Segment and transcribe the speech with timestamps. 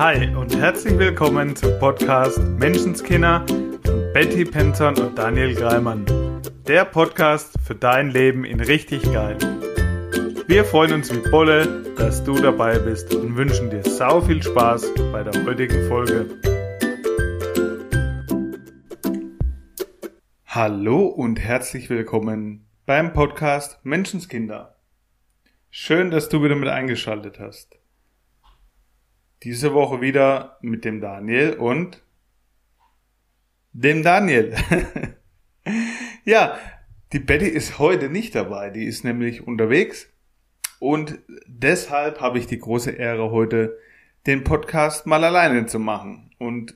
[0.00, 3.44] Hi und herzlich willkommen zum Podcast Menschenskinder
[3.84, 6.06] von Betty Penton und Daniel Greimann.
[6.66, 9.36] Der Podcast für dein Leben in richtig geil.
[10.46, 14.90] Wir freuen uns wie Bolle, dass du dabei bist und wünschen dir sau viel Spaß
[15.12, 16.30] bei der heutigen Folge.
[20.46, 24.76] Hallo und herzlich willkommen beim Podcast Menschenskinder.
[25.68, 27.79] Schön, dass du wieder mit eingeschaltet hast.
[29.42, 32.02] Diese Woche wieder mit dem Daniel und
[33.72, 34.54] dem Daniel.
[36.24, 36.58] ja,
[37.12, 40.12] die Betty ist heute nicht dabei, die ist nämlich unterwegs
[40.78, 43.78] und deshalb habe ich die große Ehre heute
[44.26, 46.74] den Podcast mal alleine zu machen und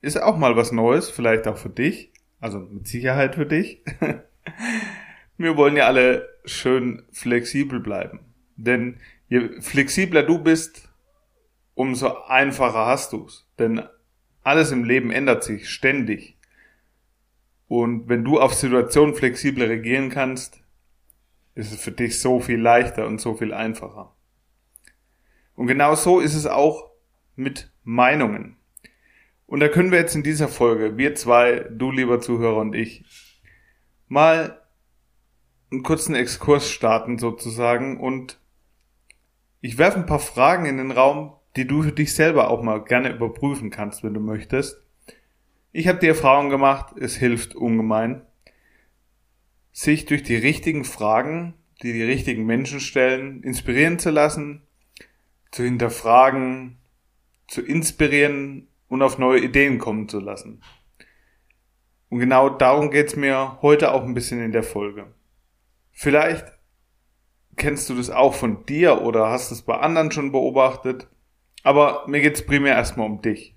[0.00, 3.84] ist auch mal was Neues, vielleicht auch für dich, also mit Sicherheit für dich.
[5.36, 8.20] Wir wollen ja alle schön flexibel bleiben.
[8.56, 10.88] Denn je flexibler du bist,
[11.74, 13.48] umso einfacher hast du's.
[13.58, 13.82] Denn
[14.42, 16.36] alles im Leben ändert sich ständig.
[17.68, 20.62] Und wenn du auf Situationen flexibel reagieren kannst,
[21.54, 24.14] ist es für dich so viel leichter und so viel einfacher.
[25.54, 26.90] Und genau so ist es auch
[27.36, 28.56] mit Meinungen.
[29.46, 33.04] Und da können wir jetzt in dieser Folge, wir zwei, du lieber Zuhörer und ich,
[34.08, 34.60] mal
[35.70, 38.40] einen kurzen Exkurs starten sozusagen und
[39.60, 42.82] ich werfe ein paar Fragen in den Raum, die du für dich selber auch mal
[42.82, 44.82] gerne überprüfen kannst, wenn du möchtest.
[45.72, 48.22] Ich habe die Erfahrung gemacht, es hilft ungemein,
[49.72, 54.62] sich durch die richtigen Fragen, die die richtigen Menschen stellen, inspirieren zu lassen,
[55.50, 56.78] zu hinterfragen,
[57.48, 60.62] zu inspirieren und auf neue Ideen kommen zu lassen.
[62.08, 65.12] Und genau darum geht's mir heute auch ein bisschen in der Folge.
[65.90, 66.46] Vielleicht
[67.56, 71.08] kennst du das auch von dir oder hast es bei anderen schon beobachtet.
[71.64, 73.56] Aber mir geht's primär erstmal um dich.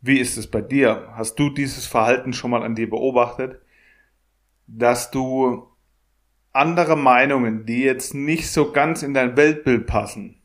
[0.00, 1.12] Wie ist es bei dir?
[1.16, 3.60] Hast du dieses Verhalten schon mal an dir beobachtet?
[4.66, 5.66] Dass du
[6.52, 10.42] andere Meinungen, die jetzt nicht so ganz in dein Weltbild passen,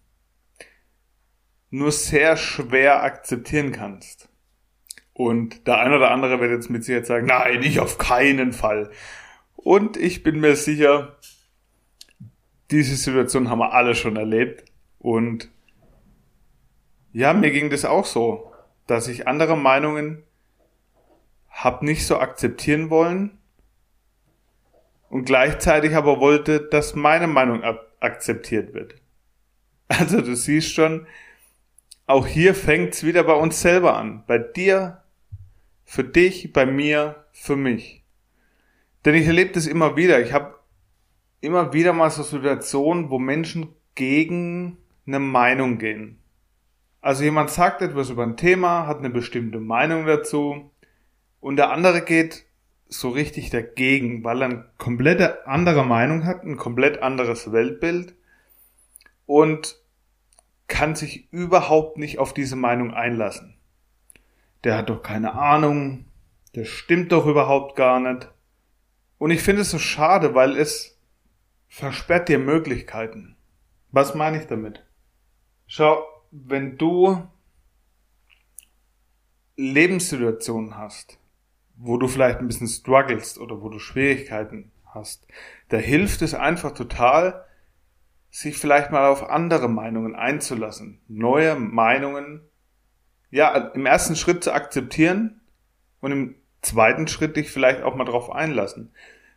[1.69, 4.29] nur sehr schwer akzeptieren kannst.
[5.12, 8.91] Und der ein oder andere wird jetzt mit Sicherheit sagen, nein, ich auf keinen Fall.
[9.56, 11.17] Und ich bin mir sicher,
[12.72, 14.72] diese Situation haben wir alle schon erlebt.
[15.00, 15.50] Und
[17.17, 18.51] ja, mir ging das auch so,
[18.85, 20.22] dass ich andere Meinungen
[21.50, 23.39] hab nicht so akzeptieren wollen
[25.09, 27.63] und gleichzeitig aber wollte, dass meine Meinung
[28.00, 28.95] akzeptiert wird.
[29.88, 31.07] Also du siehst schon,
[32.06, 34.23] auch hier fängt's wieder bei uns selber an.
[34.27, 35.01] Bei dir,
[35.85, 38.03] für dich, bei mir, für mich.
[39.06, 40.22] Denn ich erlebe das immer wieder.
[40.22, 40.59] Ich habe
[41.41, 44.77] immer wieder mal so Situationen, wo Menschen gegen
[45.07, 46.19] eine Meinung gehen.
[47.02, 50.72] Also jemand sagt etwas über ein Thema, hat eine bestimmte Meinung dazu
[51.40, 52.46] und der andere geht
[52.90, 58.16] so richtig dagegen, weil er eine komplett andere Meinung hat, ein komplett anderes Weltbild
[59.25, 59.78] und
[60.68, 63.57] kann sich überhaupt nicht auf diese Meinung einlassen.
[64.63, 66.06] Der hat doch keine Ahnung,
[66.56, 68.30] der stimmt doch überhaupt gar nicht.
[69.18, 71.00] Und ich finde es so schade, weil es
[71.68, 73.36] versperrt dir Möglichkeiten.
[73.91, 74.86] Was meine ich damit?
[75.68, 76.06] Schau,
[76.46, 77.28] wenn du
[79.56, 81.18] Lebenssituationen hast,
[81.75, 85.28] wo du vielleicht ein bisschen strugglest oder wo du Schwierigkeiten hast,
[85.70, 87.46] da hilft es einfach total,
[88.30, 92.42] sich vielleicht mal auf andere Meinungen einzulassen, neue Meinungen,
[93.31, 95.42] ja, im ersten Schritt zu akzeptieren
[96.02, 98.92] und im zweiten Schritt dich vielleicht auch mal drauf einlassen.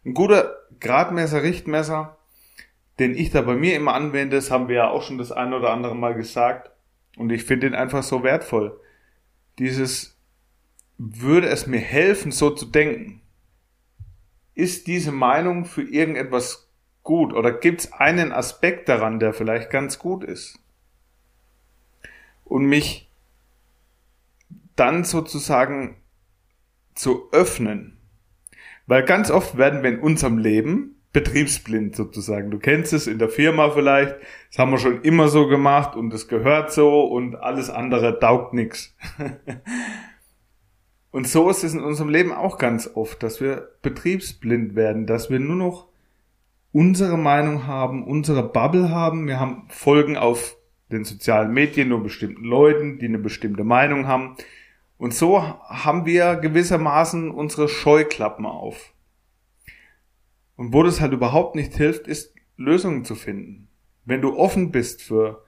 [0.05, 2.17] Ein guter Gradmesser, Richtmesser,
[2.99, 5.55] den ich da bei mir immer anwende, das haben wir ja auch schon das ein
[5.55, 6.71] oder andere Mal gesagt,
[7.17, 8.81] und ich finde ihn einfach so wertvoll.
[9.59, 10.17] Dieses,
[10.99, 13.23] würde es mir helfen, so zu denken?
[14.55, 16.69] Ist diese Meinung für irgendetwas
[17.03, 20.59] gut oder gibt es einen Aspekt daran, der vielleicht ganz gut ist?
[22.45, 23.11] Und mich
[24.77, 25.97] dann sozusagen
[26.95, 27.97] zu öffnen.
[28.87, 32.51] Weil ganz oft werden wir in unserem Leben betriebsblind sozusagen.
[32.51, 34.17] Du kennst es in der Firma vielleicht,
[34.49, 38.55] das haben wir schon immer so gemacht und es gehört so und alles andere taugt
[38.55, 38.95] nix.
[41.11, 45.31] und so ist es in unserem Leben auch ganz oft, dass wir betriebsblind werden, dass
[45.31, 45.89] wir nur noch
[46.73, 49.27] unsere Meinung haben, unsere Bubble haben.
[49.27, 50.57] Wir haben Folgen auf
[50.93, 54.37] den sozialen Medien nur bestimmten Leuten, die eine bestimmte Meinung haben.
[54.97, 58.93] Und so haben wir gewissermaßen unsere Scheuklappen auf.
[60.61, 63.69] Und wo das halt überhaupt nicht hilft, ist Lösungen zu finden.
[64.05, 65.43] Wenn du offen bist für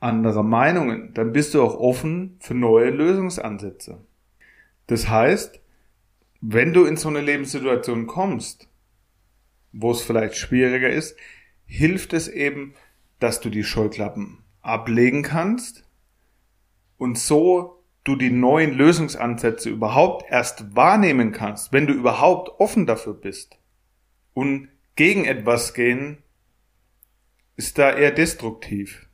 [0.00, 4.04] anderer Meinungen, dann bist du auch offen für neue Lösungsansätze.
[4.88, 5.60] Das heißt,
[6.40, 8.68] wenn du in so eine Lebenssituation kommst,
[9.70, 11.16] wo es vielleicht schwieriger ist,
[11.64, 12.74] hilft es eben,
[13.20, 15.84] dass du die Scheuklappen ablegen kannst
[16.98, 23.14] und so du die neuen Lösungsansätze überhaupt erst wahrnehmen kannst, wenn du überhaupt offen dafür
[23.14, 23.60] bist.
[24.36, 26.22] Und gegen etwas gehen
[27.56, 29.08] ist da eher destruktiv.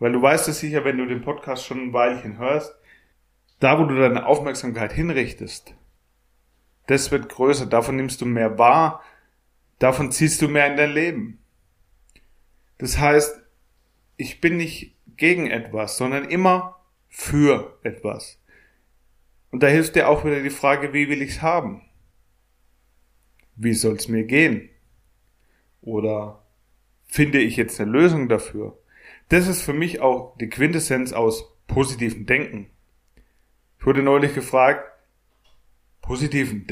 [0.00, 2.74] Weil du weißt es sicher, wenn du den Podcast schon ein Weilchen hörst,
[3.60, 5.76] da wo du deine Aufmerksamkeit hinrichtest,
[6.88, 9.04] das wird größer, davon nimmst du mehr wahr,
[9.78, 11.38] davon ziehst du mehr in dein Leben.
[12.78, 13.40] Das heißt,
[14.16, 18.42] ich bin nicht gegen etwas, sondern immer für etwas.
[19.52, 21.82] Und da hilft dir auch wieder die Frage, wie will ich's haben?
[23.62, 24.70] Wie soll's mir gehen?
[25.82, 26.42] Oder
[27.06, 28.78] finde ich jetzt eine Lösung dafür?
[29.28, 32.70] Das ist für mich auch die Quintessenz aus positivem Denken.
[33.78, 34.90] Ich wurde neulich gefragt,
[36.00, 36.66] positiven,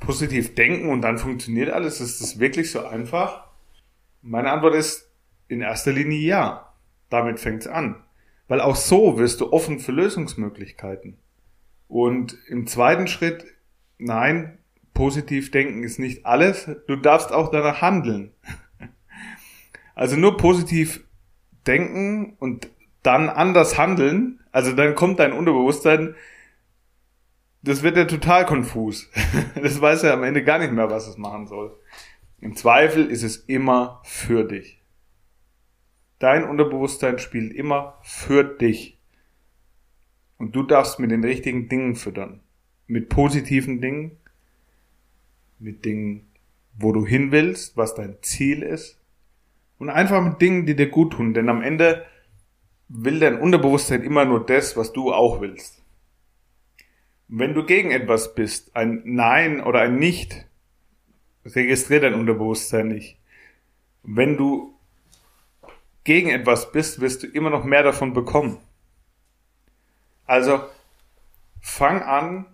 [0.00, 2.00] positiv denken und dann funktioniert alles.
[2.00, 3.46] Ist das wirklich so einfach?
[4.20, 5.12] Meine Antwort ist
[5.46, 6.74] in erster Linie ja.
[7.08, 8.02] Damit fängt's an.
[8.48, 11.18] Weil auch so wirst du offen für Lösungsmöglichkeiten.
[11.86, 13.44] Und im zweiten Schritt,
[13.98, 14.58] nein,
[14.94, 16.70] positiv denken ist nicht alles.
[16.86, 18.32] Du darfst auch danach handeln.
[19.94, 21.04] Also nur positiv
[21.66, 22.70] denken und
[23.02, 24.40] dann anders handeln.
[24.50, 26.14] Also dann kommt dein Unterbewusstsein
[27.62, 29.08] das wird ja total konfus.
[29.54, 31.76] Das weiß ja am Ende gar nicht mehr, was es machen soll.
[32.40, 34.82] Im Zweifel ist es immer für dich.
[36.18, 38.98] Dein Unterbewusstsein spielt immer für dich.
[40.38, 42.40] Und du darfst mit den richtigen Dingen füttern.
[42.88, 44.18] Mit positiven Dingen.
[45.62, 46.26] Mit Dingen,
[46.74, 48.98] wo du hin willst, was dein Ziel ist.
[49.78, 51.34] Und einfach mit Dingen, die dir gut tun.
[51.34, 52.04] Denn am Ende
[52.88, 55.82] will dein Unterbewusstsein immer nur das, was du auch willst.
[57.28, 60.46] Wenn du gegen etwas bist, ein Nein oder ein Nicht,
[61.44, 63.18] registriert dein Unterbewusstsein nicht.
[64.02, 64.74] Wenn du
[66.02, 68.58] gegen etwas bist, wirst du immer noch mehr davon bekommen.
[70.26, 70.60] Also
[71.60, 72.46] fang an,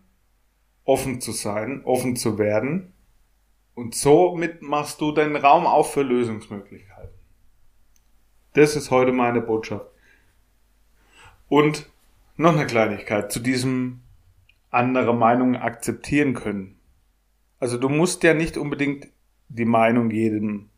[0.84, 2.92] offen zu sein, offen zu werden
[3.78, 7.14] und somit machst du deinen Raum auf für Lösungsmöglichkeiten.
[8.54, 9.86] Das ist heute meine Botschaft.
[11.48, 11.88] Und
[12.36, 14.00] noch eine Kleinigkeit zu diesem
[14.70, 16.76] andere Meinungen akzeptieren können.
[17.60, 19.06] Also du musst ja nicht unbedingt
[19.48, 20.70] die Meinung jedem,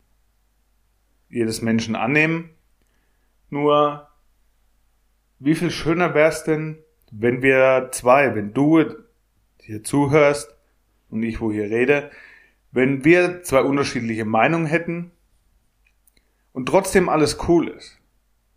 [1.27, 2.51] jedes Menschen annehmen.
[3.49, 4.09] Nur,
[5.39, 6.77] wie viel schöner wäre es denn,
[7.11, 8.85] wenn wir zwei, wenn du
[9.59, 10.55] hier zuhörst
[11.09, 12.11] und ich wo hier rede,
[12.71, 15.11] wenn wir zwei unterschiedliche Meinungen hätten
[16.53, 17.99] und trotzdem alles cool ist.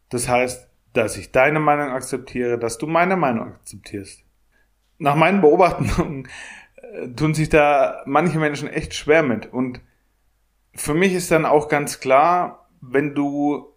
[0.08, 4.24] Das heißt, dass ich deine Meinung akzeptiere, dass du meine Meinung akzeptierst
[4.98, 6.28] nach meinen Beobachtungen
[6.76, 9.46] äh, tun sich da manche Menschen echt schwer mit.
[9.52, 9.80] Und
[10.74, 13.72] für mich ist dann auch ganz klar, wenn du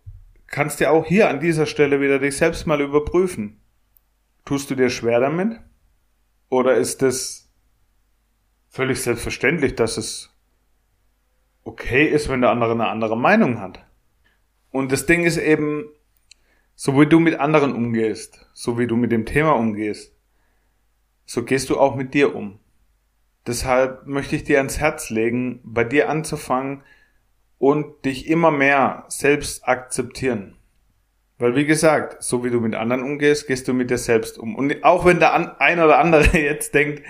[0.47, 3.59] kannst ja auch hier an dieser Stelle wieder dich selbst mal überprüfen.
[4.45, 5.59] Tust du dir schwer damit?
[6.49, 7.46] Oder ist es
[8.77, 10.31] völlig selbstverständlich, dass es
[11.63, 13.83] okay ist, wenn der andere eine andere Meinung hat?
[14.69, 15.89] Und das Ding ist eben,
[16.75, 20.15] so wie du mit anderen umgehst, so wie du mit dem Thema umgehst,
[21.25, 22.59] so gehst du auch mit dir um.
[23.47, 26.83] Deshalb möchte ich dir ans Herz legen, bei dir anzufangen
[27.57, 30.55] und dich immer mehr selbst akzeptieren.
[31.39, 34.55] Weil wie gesagt, so wie du mit anderen umgehst, gehst du mit dir selbst um.
[34.55, 37.01] Und auch wenn der ein oder andere jetzt denkt,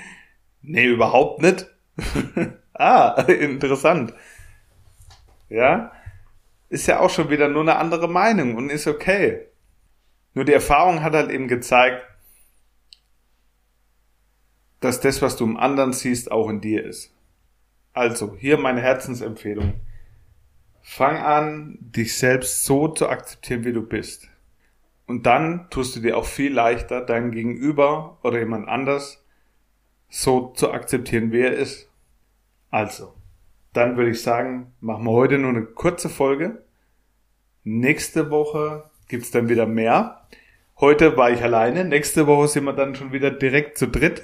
[0.68, 1.68] nee, überhaupt nicht.
[2.74, 4.14] ah, interessant.
[5.50, 5.92] Ja,
[6.70, 9.48] ist ja auch schon wieder nur eine andere Meinung und ist okay.
[10.34, 12.04] Nur die Erfahrung hat halt eben gezeigt,
[14.82, 17.16] dass das, was du im anderen siehst, auch in dir ist.
[17.94, 19.80] Also, hier meine Herzensempfehlung.
[20.82, 24.30] Fang an, dich selbst so zu akzeptieren, wie du bist.
[25.08, 29.26] Und dann tust du dir auch viel leichter, dein Gegenüber oder jemand anders
[30.10, 31.90] so zu akzeptieren, wie er ist.
[32.70, 33.14] Also,
[33.74, 36.64] dann würde ich sagen, machen wir heute nur eine kurze Folge.
[37.64, 40.28] Nächste Woche gibt's dann wieder mehr.
[40.80, 44.22] Heute war ich alleine, nächste Woche sind wir dann schon wieder direkt zu dritt.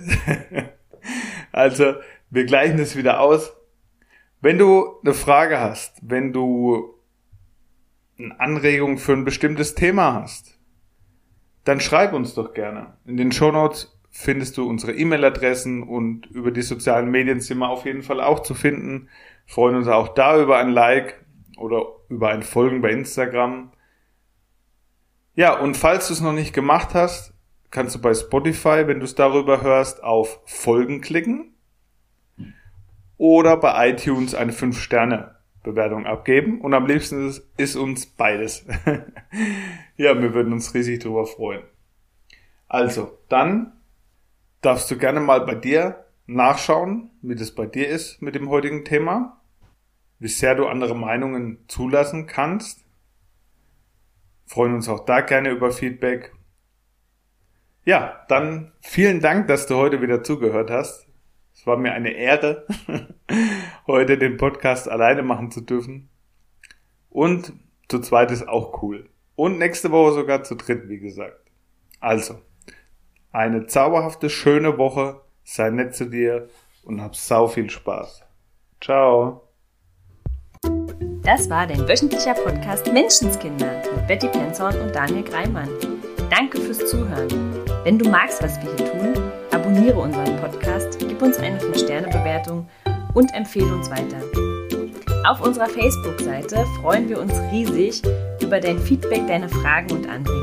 [1.52, 1.96] also
[2.30, 3.54] wir gleichen das wieder aus.
[4.42, 6.96] Wenn du eine Frage hast, wenn du
[8.20, 10.58] eine Anregung für ein bestimmtes Thema hast,
[11.64, 12.98] dann schreib uns doch gerne.
[13.06, 17.70] In den Show Notes findest du unsere E-Mail-Adressen und über die sozialen Medien sind wir
[17.70, 19.10] auf jeden Fall auch zu finden.
[19.48, 21.26] Freuen uns auch da über ein Like
[21.58, 23.72] oder über ein Folgen bei Instagram.
[25.34, 27.34] Ja, und falls du es noch nicht gemacht hast,
[27.72, 31.56] kannst du bei Spotify, wenn du es darüber hörst, auf Folgen klicken
[33.18, 36.62] oder bei iTunes eine 5-Sterne-Bewertung abgeben.
[36.62, 38.68] Und am liebsten ist, ist uns beides.
[39.98, 41.64] ja, wir würden uns riesig darüber freuen.
[42.68, 43.74] Also, dann
[44.64, 48.86] darfst du gerne mal bei dir nachschauen, wie das bei dir ist mit dem heutigen
[48.86, 49.42] Thema,
[50.20, 52.86] wie sehr du andere Meinungen zulassen kannst.
[54.46, 56.34] Freuen uns auch da gerne über Feedback.
[57.86, 61.08] Ja, dann vielen Dank, dass du heute wieder zugehört hast.
[61.54, 62.66] Es war mir eine Ehre,
[63.88, 66.10] heute den Podcast alleine machen zu dürfen.
[67.10, 67.54] Und
[67.90, 69.10] zu zweit ist auch cool.
[69.36, 71.40] Und nächste Woche sogar zu dritt, wie gesagt.
[72.00, 72.40] Also,
[73.34, 75.20] eine zauberhafte, schöne Woche.
[75.44, 76.48] Sei nett zu dir
[76.84, 78.24] und hab sau viel Spaß.
[78.80, 79.42] Ciao.
[81.24, 85.70] Das war dein wöchentlicher Podcast Menschenskinder mit Betty Penzorn und Daniel Greimann.
[86.30, 87.28] Danke fürs Zuhören.
[87.84, 89.14] Wenn du magst, was wir hier tun,
[89.52, 92.68] abonniere unseren Podcast, gib uns eine 5-Sterne-Bewertung
[93.14, 94.22] und empfehle uns weiter.
[95.26, 98.02] Auf unserer Facebook-Seite freuen wir uns riesig
[98.42, 100.43] über dein Feedback, deine Fragen und Anregungen.